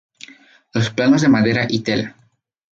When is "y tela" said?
1.69-2.15